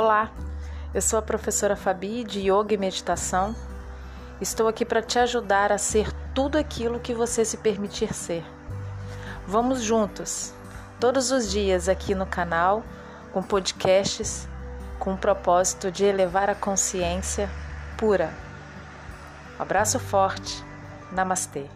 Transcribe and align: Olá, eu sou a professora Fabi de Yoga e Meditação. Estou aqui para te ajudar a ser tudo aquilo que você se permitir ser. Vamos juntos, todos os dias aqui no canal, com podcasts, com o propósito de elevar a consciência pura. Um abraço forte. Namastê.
Olá, 0.00 0.30
eu 0.94 1.02
sou 1.02 1.18
a 1.18 1.22
professora 1.22 1.74
Fabi 1.74 2.22
de 2.22 2.38
Yoga 2.48 2.72
e 2.72 2.76
Meditação. 2.76 3.52
Estou 4.40 4.68
aqui 4.68 4.84
para 4.84 5.02
te 5.02 5.18
ajudar 5.18 5.72
a 5.72 5.76
ser 5.76 6.12
tudo 6.32 6.56
aquilo 6.56 7.00
que 7.00 7.12
você 7.12 7.44
se 7.44 7.56
permitir 7.56 8.14
ser. 8.14 8.44
Vamos 9.44 9.82
juntos, 9.82 10.54
todos 11.00 11.32
os 11.32 11.50
dias 11.50 11.88
aqui 11.88 12.14
no 12.14 12.26
canal, 12.26 12.84
com 13.32 13.42
podcasts, 13.42 14.48
com 15.00 15.14
o 15.14 15.18
propósito 15.18 15.90
de 15.90 16.04
elevar 16.04 16.48
a 16.48 16.54
consciência 16.54 17.50
pura. 17.96 18.32
Um 19.58 19.62
abraço 19.62 19.98
forte. 19.98 20.64
Namastê. 21.10 21.66